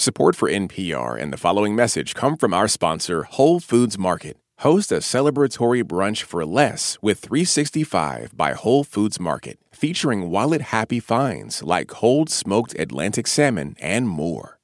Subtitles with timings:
[0.00, 4.38] Support for NPR and the following message come from our sponsor, Whole Foods Market.
[4.60, 11.00] Host a celebratory brunch for less with 365 by Whole Foods Market, featuring wallet happy
[11.00, 14.58] finds like cold smoked Atlantic salmon and more.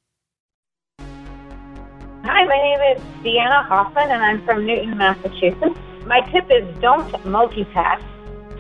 [1.00, 5.78] Hi, my name is Deanna Hoffman, and I'm from Newton, Massachusetts.
[6.06, 8.02] My tip is don't multitask.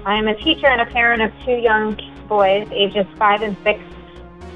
[0.04, 1.98] I am a teacher and a parent of two young
[2.28, 3.80] boys, ages five and six,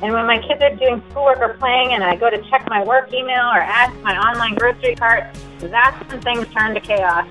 [0.02, 2.82] and when my kids are doing schoolwork or playing and I go to check my
[2.82, 5.24] work email or add my online grocery cart,
[5.58, 7.26] that's when things turn to chaos.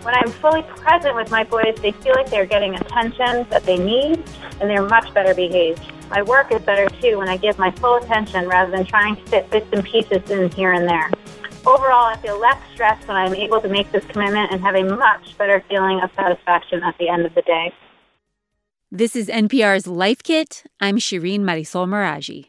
[0.00, 3.76] When I'm fully present with my boys, they feel like they're getting attention that they
[3.76, 4.24] need
[4.60, 5.82] and they're much better behaved.
[6.08, 9.22] My work is better too when I give my full attention rather than trying to
[9.26, 11.10] fit bits and pieces in here and there.
[11.64, 14.82] Overall, I feel less stressed when I'm able to make this commitment and have a
[14.82, 17.72] much better feeling of satisfaction at the end of the day.
[18.94, 20.64] This is NPR's Life Kit.
[20.78, 22.44] I'm Shireen Marisol Meraji.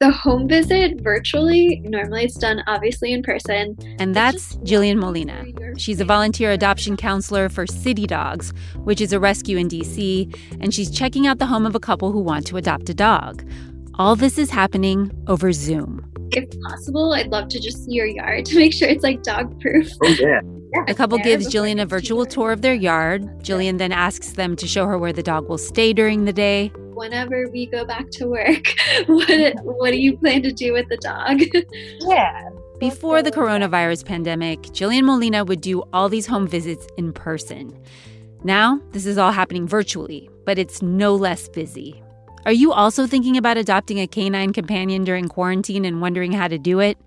[0.00, 3.76] The home visit virtually, normally it's done obviously in person.
[4.00, 5.44] And that's Jillian Molina.
[5.78, 10.74] She's a volunteer adoption counselor for City Dogs, which is a rescue in DC, and
[10.74, 13.48] she's checking out the home of a couple who want to adopt a dog.
[13.94, 16.11] All this is happening over Zoom.
[16.36, 19.60] If possible, I'd love to just see your yard to make sure it's like dog
[19.60, 19.88] proof.
[20.02, 20.40] Oh, yeah.
[20.88, 23.22] A couple gives Jillian a virtual tour of their yard.
[23.42, 26.72] Jillian then asks them to show her where the dog will stay during the day.
[26.94, 28.74] Whenever we go back to work,
[29.06, 31.40] what what do you plan to do with the dog?
[32.00, 32.48] Yeah.
[32.78, 37.78] Before the coronavirus pandemic, Jillian Molina would do all these home visits in person.
[38.42, 42.01] Now, this is all happening virtually, but it's no less busy.
[42.44, 46.58] Are you also thinking about adopting a canine companion during quarantine and wondering how to
[46.58, 46.98] do it?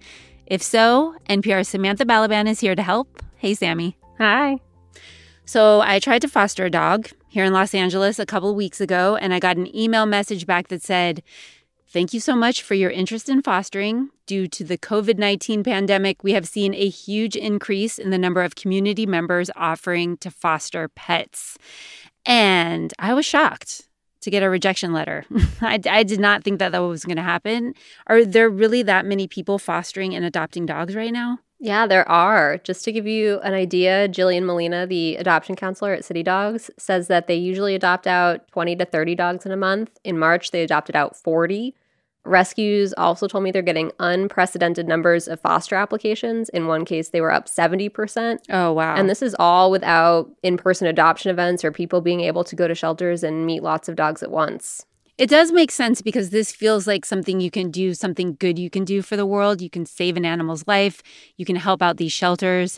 [0.45, 3.21] If so, NPR's Samantha Balaban is here to help.
[3.35, 3.97] Hey, Sammy.
[4.17, 4.59] Hi.
[5.43, 9.17] So, I tried to foster a dog here in Los Angeles a couple weeks ago,
[9.17, 11.21] and I got an email message back that said,
[11.89, 14.09] Thank you so much for your interest in fostering.
[14.25, 18.41] Due to the COVID 19 pandemic, we have seen a huge increase in the number
[18.41, 21.57] of community members offering to foster pets.
[22.25, 23.84] And I was shocked
[24.25, 25.25] to get a rejection letter.
[25.61, 27.73] I, I, did not think that that was going to happen.
[28.07, 31.39] Are there really that many people fostering and adopting dogs right now?
[31.59, 32.57] Yeah, there are.
[32.57, 37.07] Just to give you an idea, Jillian Molina, the adoption counselor at City Dogs, says
[37.07, 39.97] that they usually adopt out 20 to 30 dogs in a month.
[40.03, 41.73] In March, they adopted out 40.
[42.25, 46.49] Rescues also told me they're getting unprecedented numbers of foster applications.
[46.49, 48.39] In one case, they were up 70%.
[48.49, 48.95] Oh, wow.
[48.95, 52.67] And this is all without in person adoption events or people being able to go
[52.67, 54.85] to shelters and meet lots of dogs at once.
[55.17, 58.69] It does make sense because this feels like something you can do, something good you
[58.69, 59.61] can do for the world.
[59.61, 61.01] You can save an animal's life,
[61.37, 62.77] you can help out these shelters.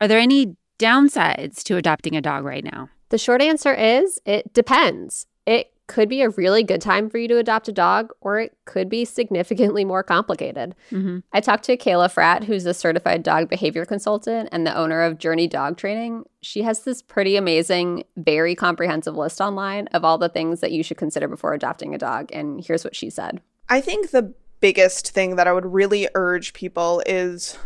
[0.00, 2.88] Are there any downsides to adopting a dog right now?
[3.10, 5.26] The short answer is it depends.
[5.46, 8.56] It could be a really good time for you to adopt a dog, or it
[8.64, 10.74] could be significantly more complicated.
[10.90, 11.18] Mm-hmm.
[11.32, 15.18] I talked to Kayla Fratt, who's a certified dog behavior consultant and the owner of
[15.18, 16.24] Journey Dog Training.
[16.40, 20.82] She has this pretty amazing, very comprehensive list online of all the things that you
[20.82, 22.30] should consider before adopting a dog.
[22.32, 26.54] And here's what she said I think the biggest thing that I would really urge
[26.54, 27.58] people is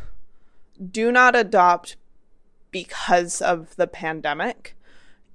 [0.90, 1.96] do not adopt
[2.70, 4.76] because of the pandemic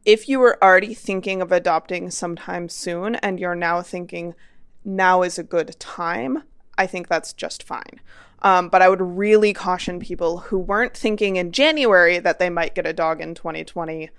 [0.06, 4.36] if you were already thinking of adopting sometime soon and you're now thinking
[4.84, 6.44] now is a good time,
[6.78, 8.02] I think that's just fine.
[8.42, 12.76] Um, but I would really caution people who weren't thinking in January that they might
[12.76, 14.10] get a dog in 2020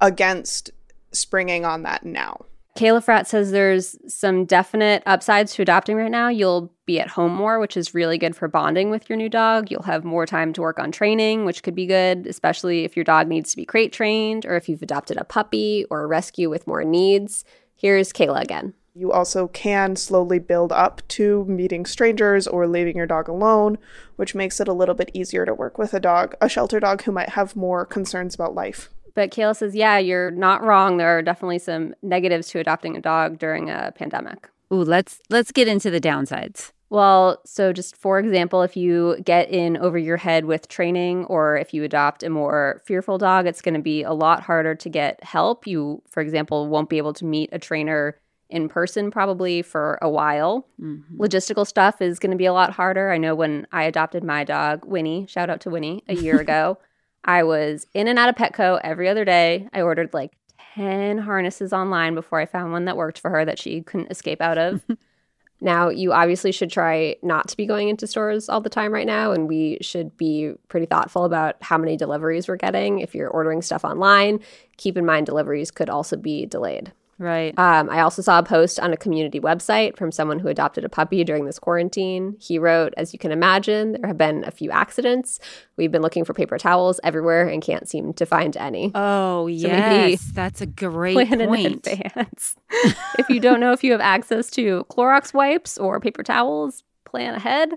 [0.00, 0.70] against
[1.12, 2.46] springing on that now.
[2.76, 6.28] Kayla Fratt says there's some definite upsides to adopting right now.
[6.28, 9.70] You'll be at home more, which is really good for bonding with your new dog.
[9.70, 13.04] You'll have more time to work on training, which could be good, especially if your
[13.04, 16.50] dog needs to be crate trained or if you've adopted a puppy or a rescue
[16.50, 17.44] with more needs.
[17.76, 18.74] Here's Kayla again.
[18.92, 23.78] You also can slowly build up to meeting strangers or leaving your dog alone,
[24.16, 27.02] which makes it a little bit easier to work with a dog, a shelter dog
[27.02, 28.90] who might have more concerns about life.
[29.14, 30.96] But Kayla says, yeah, you're not wrong.
[30.96, 34.48] There are definitely some negatives to adopting a dog during a pandemic.
[34.72, 36.72] Ooh, let's let's get into the downsides.
[36.90, 41.56] Well, so just for example, if you get in over your head with training or
[41.56, 44.88] if you adopt a more fearful dog, it's going to be a lot harder to
[44.88, 45.66] get help.
[45.66, 48.18] You, for example, won't be able to meet a trainer
[48.50, 50.66] in person probably for a while.
[50.80, 51.20] Mm-hmm.
[51.20, 53.10] Logistical stuff is going to be a lot harder.
[53.10, 56.78] I know when I adopted my dog, Winnie, shout out to Winnie, a year ago,
[57.24, 59.68] I was in and out of Petco every other day.
[59.72, 60.32] I ordered like
[60.74, 64.40] 10 harnesses online before I found one that worked for her that she couldn't escape
[64.40, 64.84] out of.
[65.60, 69.06] now, you obviously should try not to be going into stores all the time right
[69.06, 72.98] now, and we should be pretty thoughtful about how many deliveries we're getting.
[72.98, 74.40] If you're ordering stuff online,
[74.76, 76.92] keep in mind deliveries could also be delayed.
[77.18, 77.56] Right.
[77.58, 80.88] Um, I also saw a post on a community website from someone who adopted a
[80.88, 82.36] puppy during this quarantine.
[82.40, 85.38] He wrote, As you can imagine, there have been a few accidents.
[85.76, 88.90] We've been looking for paper towels everywhere and can't seem to find any.
[88.94, 90.24] Oh, So yes.
[90.34, 91.86] That's a great Plan point.
[91.86, 92.56] in advance.
[93.18, 97.34] if you don't know if you have access to Clorox wipes or paper towels, plan
[97.34, 97.70] ahead.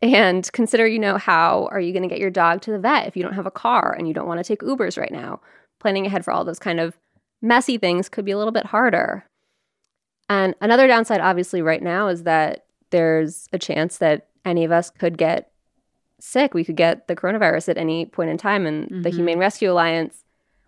[0.00, 3.08] And consider, you know, how are you going to get your dog to the vet
[3.08, 5.40] if you don't have a car and you don't want to take Ubers right now?
[5.80, 6.96] Planning ahead for all those kind of
[7.40, 9.24] messy things could be a little bit harder.
[10.28, 14.90] And another downside, obviously, right now is that there's a chance that any of us
[14.90, 15.50] could get
[16.20, 16.52] sick.
[16.54, 18.66] We could get the coronavirus at any point in time.
[18.66, 19.14] And the Mhm.
[19.14, 20.24] Humane Rescue Alliance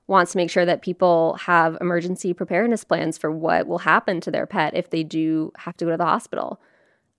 [0.06, 4.31] wants to make sure that people have emergency preparedness plans for what will happen to
[4.31, 6.61] their pet if they do have to go to the hospital.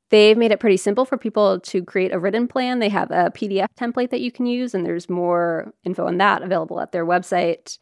[0.10, 2.80] They've made it pretty simple for people to create a written plan.
[2.80, 6.42] They have a PDF template that you can use, and there's more info on that
[6.42, 7.78] available at their website.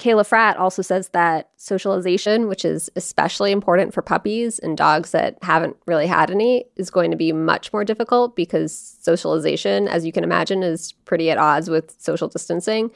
[0.00, 5.36] Kayla Fratt also says that socialization, which is especially important for puppies and dogs that
[5.42, 10.10] haven't really had any, is going to be much more difficult because socialization, as you
[10.10, 12.90] can imagine, is pretty at odds with social distancing.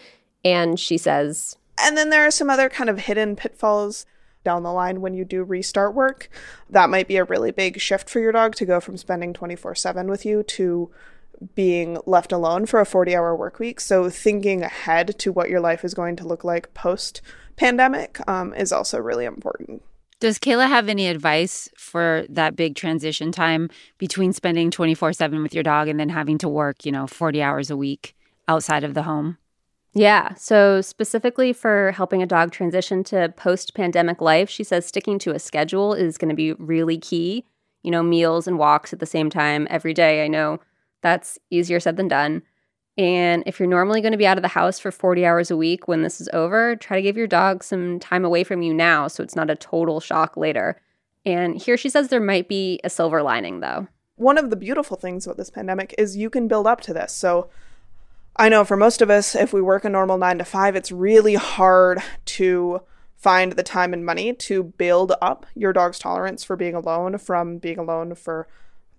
[0.46, 4.06] And she says, And then there are some other kind of hidden pitfalls
[4.42, 6.30] down the line when you do restart work.
[6.70, 9.74] That might be a really big shift for your dog to go from spending 24
[9.74, 10.90] 7 with you to
[11.54, 13.80] being left alone for a 40 hour work week.
[13.80, 17.20] So, thinking ahead to what your life is going to look like post
[17.56, 19.82] pandemic um, is also really important.
[20.20, 25.54] Does Kayla have any advice for that big transition time between spending 24 7 with
[25.54, 28.16] your dog and then having to work, you know, 40 hours a week
[28.48, 29.38] outside of the home?
[29.92, 30.34] Yeah.
[30.34, 35.32] So, specifically for helping a dog transition to post pandemic life, she says sticking to
[35.32, 37.44] a schedule is going to be really key.
[37.82, 40.24] You know, meals and walks at the same time every day.
[40.24, 40.58] I know
[41.04, 42.42] that's easier said than done.
[42.96, 45.56] And if you're normally going to be out of the house for 40 hours a
[45.56, 48.72] week when this is over, try to give your dog some time away from you
[48.72, 50.80] now so it's not a total shock later.
[51.26, 53.88] And here she says there might be a silver lining, though.
[54.16, 57.12] One of the beautiful things about this pandemic is you can build up to this.
[57.12, 57.50] So,
[58.36, 60.90] I know for most of us, if we work a normal nine to five, it's
[60.90, 62.80] really hard to
[63.16, 67.58] find the time and money to build up your dog's tolerance for being alone from
[67.58, 68.46] being alone for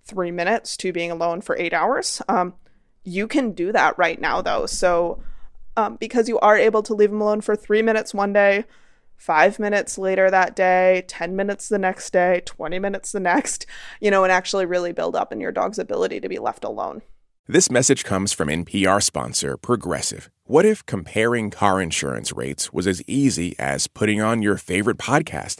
[0.05, 2.21] three minutes to being alone for eight hours.
[2.27, 2.53] Um,
[3.03, 4.65] you can do that right now, though.
[4.65, 5.21] So,
[5.77, 8.65] um, because you are able to leave them alone for three minutes one day,
[9.15, 13.65] five minutes later that day, 10 minutes the next day, 20 minutes the next,
[13.99, 17.01] you know, and actually really build up in your dog's ability to be left alone.
[17.47, 20.31] This message comes from NPR sponsor Progressive.
[20.45, 25.59] What if comparing car insurance rates was as easy as putting on your favorite podcast?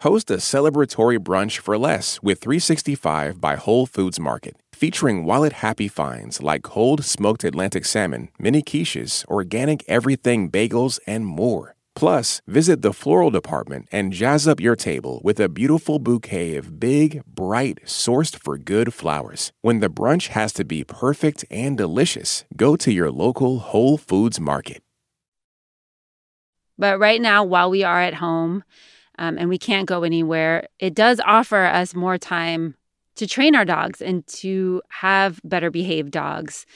[0.00, 5.88] Host a celebratory brunch for less with 365 by Whole Foods Market, featuring wallet happy
[5.88, 11.76] finds like cold smoked Atlantic salmon, mini quiches, organic everything bagels, and more.
[11.94, 16.78] Plus, visit the floral department and jazz up your table with a beautiful bouquet of
[16.78, 19.50] big, bright, sourced for good flowers.
[19.62, 24.38] When the brunch has to be perfect and delicious, go to your local Whole Foods
[24.38, 24.82] Market.
[26.76, 28.62] But right now, while we are at home
[29.18, 32.74] um, and we can't go anywhere, it does offer us more time
[33.16, 36.66] to train our dogs and to have better behaved dogs.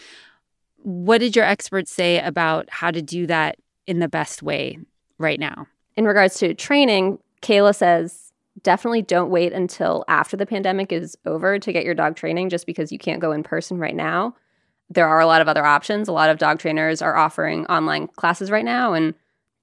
[0.79, 3.57] What did your experts say about how to do that
[3.87, 4.79] in the best way
[5.19, 5.67] right now?
[5.97, 8.33] In regards to training, Kayla says
[8.63, 12.67] definitely don't wait until after the pandemic is over to get your dog training just
[12.67, 14.35] because you can't go in person right now.
[14.89, 16.09] There are a lot of other options.
[16.09, 19.15] A lot of dog trainers are offering online classes right now, and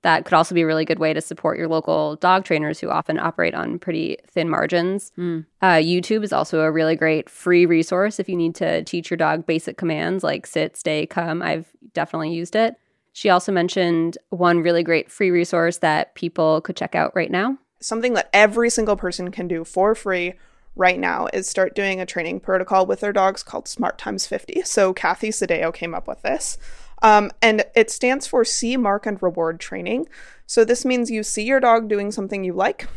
[0.07, 2.89] that could also be a really good way to support your local dog trainers who
[2.89, 5.11] often operate on pretty thin margins.
[5.17, 5.45] Mm.
[5.61, 9.17] Uh, YouTube is also a really great free resource if you need to teach your
[9.17, 11.41] dog basic commands like sit, stay, come.
[11.41, 12.77] I've definitely used it.
[13.11, 17.57] She also mentioned one really great free resource that people could check out right now.
[17.81, 20.35] Something that every single person can do for free
[20.77, 24.61] right now is start doing a training protocol with their dogs called Smart Times 50.
[24.61, 26.57] So Kathy Sdao came up with this.
[27.01, 30.07] Um, and it stands for see, mark, and reward training.
[30.45, 32.87] So this means you see your dog doing something you like,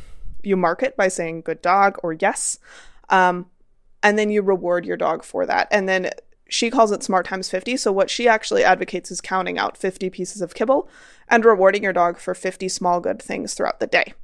[0.42, 2.58] you mark it by saying good dog or yes,
[3.08, 3.46] um,
[4.02, 5.68] and then you reward your dog for that.
[5.70, 6.10] And then
[6.48, 7.76] she calls it smart times 50.
[7.76, 10.88] So what she actually advocates is counting out 50 pieces of kibble
[11.28, 14.14] and rewarding your dog for 50 small good things throughout the day.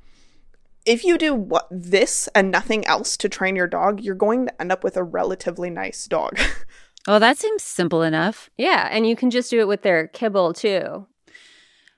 [0.87, 4.61] if you do what this and nothing else to train your dog, you're going to
[4.61, 6.39] end up with a relatively nice dog.
[7.09, 8.51] Oh, that seems simple enough.
[8.57, 11.07] Yeah, and you can just do it with their kibble too.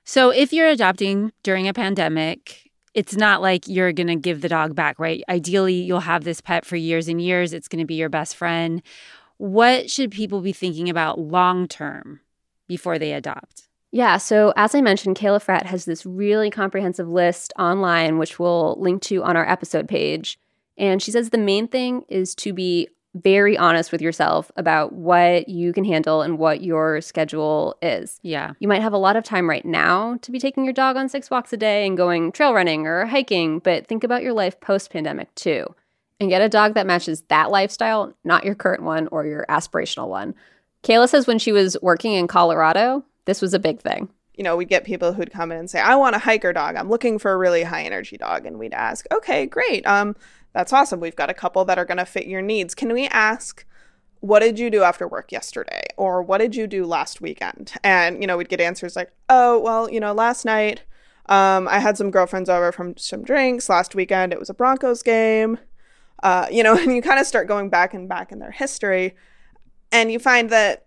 [0.03, 4.49] So if you're adopting during a pandemic, it's not like you're going to give the
[4.49, 5.23] dog back, right?
[5.29, 7.53] Ideally, you'll have this pet for years and years.
[7.53, 8.81] It's going to be your best friend.
[9.37, 12.21] What should people be thinking about long term
[12.67, 13.67] before they adopt?
[13.91, 18.75] Yeah, so as I mentioned, Kayla Fratt has this really comprehensive list online, which we'll
[18.79, 20.37] link to on our episode page.
[20.77, 25.49] And she says the main thing is to be very honest with yourself about what
[25.49, 28.19] you can handle and what your schedule is.
[28.21, 28.53] Yeah.
[28.59, 31.09] You might have a lot of time right now to be taking your dog on
[31.09, 34.59] six walks a day and going trail running or hiking, but think about your life
[34.59, 35.73] post pandemic too.
[36.19, 40.09] And get a dog that matches that lifestyle, not your current one or your aspirational
[40.09, 40.35] one.
[40.83, 44.09] Kayla says when she was working in Colorado, this was a big thing.
[44.33, 46.75] You know, we'd get people who'd come in and say, I want a hiker dog.
[46.75, 48.45] I'm looking for a really high energy dog.
[48.45, 49.85] And we'd ask, okay, great.
[49.85, 50.15] Um,
[50.53, 50.99] that's awesome.
[50.99, 52.73] We've got a couple that are going to fit your needs.
[52.73, 53.65] Can we ask,
[54.21, 55.83] what did you do after work yesterday?
[55.97, 57.73] Or what did you do last weekend?
[57.83, 60.83] And, you know, we'd get answers like, oh, well, you know, last night
[61.27, 63.69] um, I had some girlfriends over from some drinks.
[63.69, 65.59] Last weekend it was a Broncos game.
[66.23, 69.15] Uh, you know, and you kind of start going back and back in their history.
[69.91, 70.85] And you find that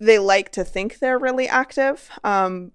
[0.00, 2.72] they like to think they're really active, um,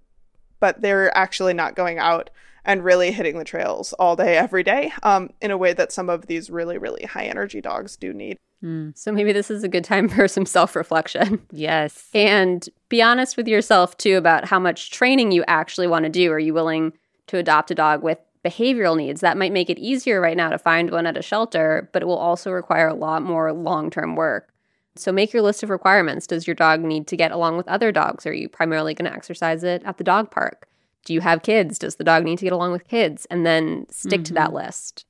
[0.64, 2.30] but they're actually not going out
[2.64, 6.08] and really hitting the trails all day, every day, um, in a way that some
[6.08, 8.38] of these really, really high energy dogs do need.
[8.62, 8.96] Mm.
[8.96, 11.42] So maybe this is a good time for some self reflection.
[11.52, 12.08] Yes.
[12.14, 16.32] And be honest with yourself too about how much training you actually want to do.
[16.32, 16.94] Are you willing
[17.26, 19.20] to adopt a dog with behavioral needs?
[19.20, 22.06] That might make it easier right now to find one at a shelter, but it
[22.06, 24.48] will also require a lot more long term work.
[24.96, 26.26] So make your list of requirements.
[26.26, 28.26] Does your dog need to get along with other dogs?
[28.26, 30.68] Are you primarily going to exercise it at the dog park?
[31.04, 31.78] Do you have kids?
[31.78, 33.26] Does the dog need to get along with kids?
[33.30, 34.24] And then stick mm-hmm.
[34.24, 34.56] to that mm-hmm.
[34.56, 35.04] list.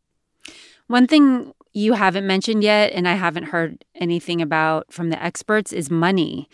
[0.86, 5.72] One thing you haven't mentioned yet, and I haven't heard anything about from the experts,
[5.72, 6.48] is money.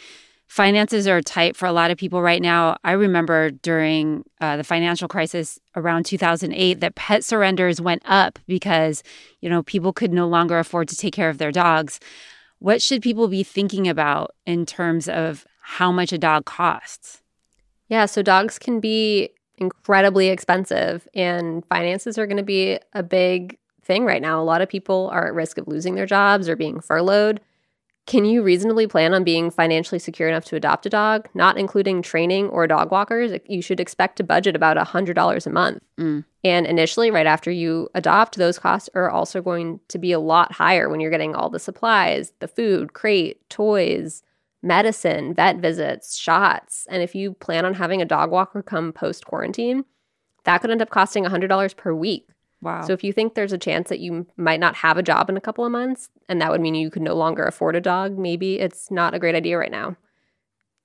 [0.46, 2.76] Finances are tight for a lot of people right now.
[2.82, 9.04] I remember during uh, the financial crisis around 2008 that pet surrenders went up because,
[9.40, 12.00] you know, people could no longer afford to take care of their dogs.
[12.60, 17.22] What should people be thinking about in terms of how much a dog costs?
[17.88, 23.58] Yeah, so dogs can be incredibly expensive, and finances are going to be a big
[23.82, 24.40] thing right now.
[24.40, 27.40] A lot of people are at risk of losing their jobs or being furloughed.
[28.10, 32.02] Can you reasonably plan on being financially secure enough to adopt a dog, not including
[32.02, 33.38] training or dog walkers?
[33.46, 35.80] You should expect to budget about $100 a month.
[35.96, 36.24] Mm.
[36.42, 40.50] And initially, right after you adopt, those costs are also going to be a lot
[40.50, 44.24] higher when you're getting all the supplies, the food, crate, toys,
[44.60, 46.88] medicine, vet visits, shots.
[46.90, 49.84] And if you plan on having a dog walker come post quarantine,
[50.42, 52.26] that could end up costing $100 per week.
[52.62, 52.82] Wow.
[52.82, 55.36] So if you think there's a chance that you might not have a job in
[55.36, 58.18] a couple of months, and that would mean you could no longer afford a dog,
[58.18, 59.96] maybe it's not a great idea right now.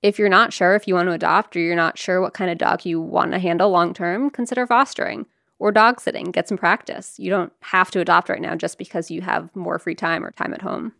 [0.02, 2.50] If you're not sure if you want to adopt or you're not sure what kind
[2.50, 5.26] of dog you want to handle long term, consider fostering
[5.58, 6.30] or dog sitting.
[6.30, 7.18] Get some practice.
[7.18, 10.30] You don't have to adopt right now just because you have more free time or
[10.30, 10.92] time at home.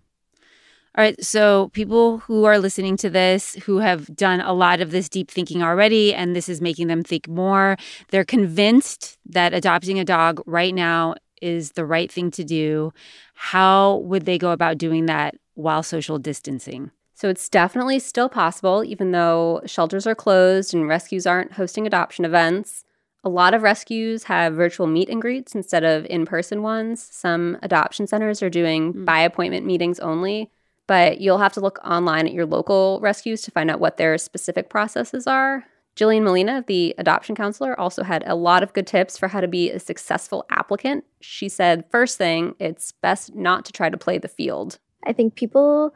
[0.97, 1.23] All right.
[1.23, 5.31] So, people who are listening to this who have done a lot of this deep
[5.31, 7.77] thinking already, and this is making them think more,
[8.09, 12.95] they're convinced that adopting a dog right now is the right thing to do.
[13.35, 16.93] How would they go about doing that while social distancing?
[17.13, 22.25] So, it's definitely still possible, even though shelters are closed and rescues aren't hosting adoption
[22.25, 22.85] events.
[23.23, 27.07] A lot of rescues have virtual meet and greets instead of in person ones.
[27.13, 29.05] Some adoption centers are doing mm.
[29.05, 30.51] by appointment meetings only
[30.87, 34.17] but you'll have to look online at your local rescues to find out what their
[34.19, 35.65] specific processes are.
[35.97, 39.49] Jillian Molina, the adoption counselor, also had a lot of good tips for how to
[39.49, 41.05] be a successful applicant.
[41.23, 44.79] She said, first thing, it's best not to try to play the field.
[45.07, 45.95] I think people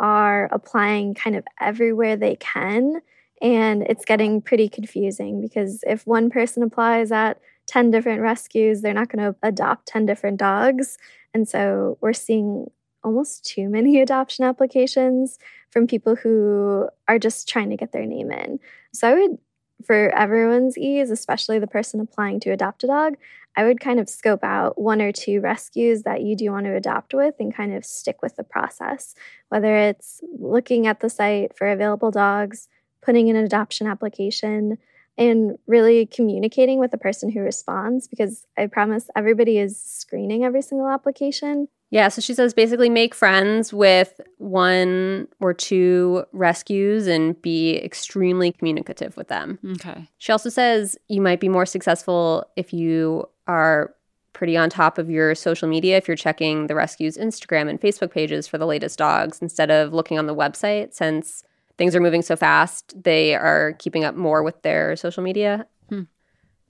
[0.00, 3.00] are applying kind of everywhere they can,
[3.40, 8.94] and it's getting pretty confusing because if one person applies at 10 different rescues, they're
[8.94, 10.98] not going to adopt 10 different dogs.
[11.34, 12.70] And so we're seeing
[13.06, 15.38] almost too many adoption applications
[15.70, 18.58] from people who are just trying to get their name in.
[18.92, 19.38] So I would,
[19.84, 23.16] for everyone's ease, especially the person applying to adopt a dog,
[23.56, 26.74] I would kind of scope out one or two rescues that you do want to
[26.74, 29.14] adopt with and kind of stick with the process.
[29.48, 32.68] Whether it's looking at the site for available dogs,
[33.00, 34.76] putting in an adoption application,
[35.18, 40.62] and really communicating with the person who responds because I promise everybody is screening every
[40.62, 41.68] single application.
[41.90, 48.52] Yeah, so she says basically make friends with one or two rescues and be extremely
[48.52, 49.58] communicative with them.
[49.72, 50.08] Okay.
[50.18, 53.94] She also says you might be more successful if you are
[54.32, 58.10] pretty on top of your social media if you're checking the rescue's Instagram and Facebook
[58.10, 61.42] pages for the latest dogs instead of looking on the website since
[61.78, 62.94] things are moving so fast.
[63.02, 65.66] They are keeping up more with their social media.
[65.88, 66.02] Hmm.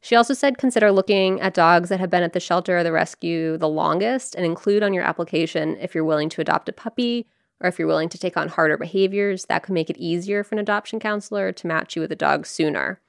[0.01, 2.93] She also said consider looking at dogs that have been at the shelter or the
[2.93, 7.27] rescue the longest and include on your application if you're willing to adopt a puppy
[7.61, 9.47] or if you're willing to take on harder behaviors.
[9.47, 12.47] That could make it easier for an adoption counselor to match you with a dog
[12.47, 13.01] sooner.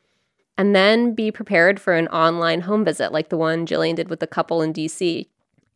[0.58, 4.20] And then be prepared for an online home visit like the one Jillian did with
[4.20, 5.28] the couple in DC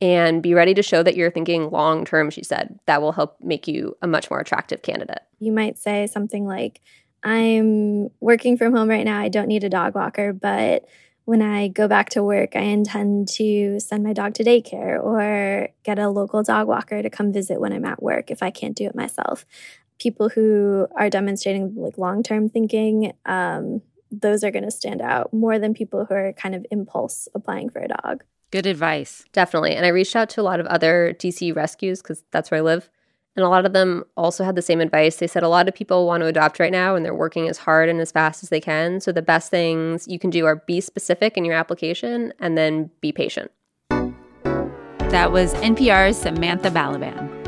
[0.01, 2.79] and be ready to show that you're thinking long term, she said.
[2.87, 5.21] That will help make you a much more attractive candidate.
[5.39, 6.81] You might say something like,
[7.23, 9.19] I'm working from home right now.
[9.19, 10.85] I don't need a dog walker, but
[11.25, 15.69] when I go back to work, I intend to send my dog to daycare or
[15.83, 18.75] get a local dog walker to come visit when I'm at work if I can't
[18.75, 19.45] do it myself.
[19.99, 25.31] People who are demonstrating like long term thinking, um, those are going to stand out
[25.31, 28.23] more than people who are kind of impulse applying for a dog.
[28.51, 29.23] Good advice.
[29.31, 29.75] Definitely.
[29.75, 32.61] And I reached out to a lot of other DC rescues because that's where I
[32.61, 32.89] live.
[33.35, 35.15] And a lot of them also had the same advice.
[35.15, 37.57] They said a lot of people want to adopt right now and they're working as
[37.57, 38.99] hard and as fast as they can.
[38.99, 42.91] So the best things you can do are be specific in your application and then
[42.99, 43.51] be patient.
[43.89, 47.40] That was NPR's Samantha Balaban.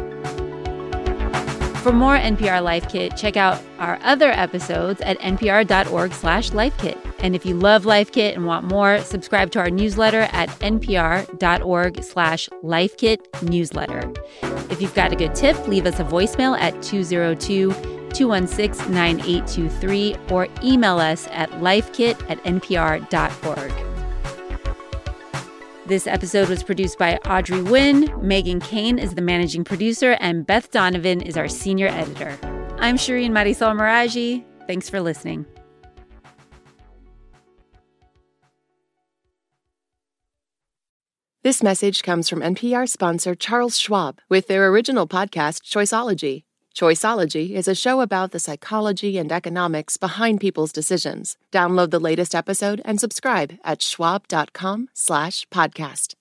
[1.83, 6.97] For more NPR Life Kit, check out our other episodes at npr.org slash lifekit.
[7.19, 12.01] And if you love Life Kit and want more, subscribe to our newsletter at npr.org
[12.01, 14.13] slash lifekit newsletter.
[14.71, 17.73] If you've got a good tip, leave us a voicemail at 202
[18.13, 23.92] 216 9823 or email us at lifekit at npr.org.
[25.85, 28.23] This episode was produced by Audrey Nguyen.
[28.23, 32.37] Megan Kane is the managing producer, and Beth Donovan is our senior editor.
[32.77, 34.45] I'm Shireen Marisol Meraji.
[34.65, 35.45] Thanks for listening.
[41.43, 46.45] This message comes from NPR sponsor Charles Schwab with their original podcast, Choiceology.
[46.73, 51.37] Choiceology is a show about the psychology and economics behind people's decisions.
[51.51, 56.15] Download the latest episode and subscribe at schwab.com/slash podcast.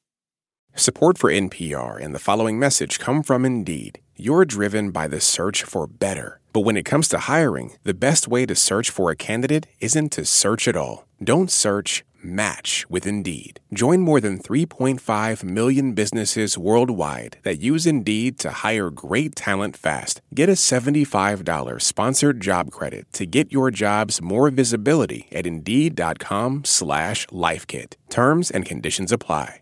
[0.74, 4.00] Support for NPR and the following message come from Indeed.
[4.16, 6.40] You're driven by the search for better.
[6.52, 10.12] But when it comes to hiring, the best way to search for a candidate isn't
[10.12, 11.06] to search at all.
[11.22, 13.60] Don't search match with Indeed.
[13.72, 20.20] Join more than 3.5 million businesses worldwide that use Indeed to hire great talent fast.
[20.34, 27.28] Get a $75 sponsored job credit to get your jobs more visibility at Indeed.com slash
[27.28, 27.94] LifeKit.
[28.10, 29.61] Terms and conditions apply.